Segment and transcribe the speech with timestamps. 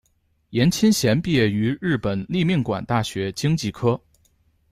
[0.49, 4.01] 颜钦贤毕业于日本立命馆大学经济科。